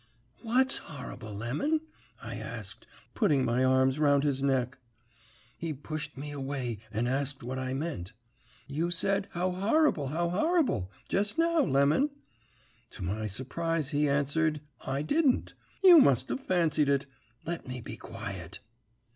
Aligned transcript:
"'What's 0.41 0.79
horrible. 0.79 1.31
Lemon?' 1.31 1.79
I 2.23 2.33
asked, 2.37 2.87
putting 3.13 3.45
my 3.45 3.63
arms 3.63 3.99
round 3.99 4.23
his 4.23 4.41
neck. 4.41 4.79
"He 5.59 5.73
pushed 5.73 6.17
me 6.17 6.31
away 6.31 6.79
and 6.91 7.07
asked 7.07 7.43
what 7.43 7.59
I 7.59 7.75
meant. 7.75 8.11
"'You 8.65 8.89
said 8.89 9.27
"How 9.33 9.51
horrible, 9.51 10.07
how 10.07 10.29
horrible!" 10.29 10.91
jest 11.07 11.37
now, 11.37 11.61
Lemon.' 11.61 12.09
"To 12.89 13.03
my 13.03 13.27
surprise, 13.27 13.91
he 13.91 14.09
answered 14.09 14.61
'I 14.83 15.03
didn't. 15.03 15.53
You 15.83 15.99
must 15.99 16.29
have 16.29 16.39
fancied 16.39 16.89
it. 16.89 17.05
Let 17.45 17.67
me 17.67 17.79
be 17.79 17.95
quiet.' 17.95 18.59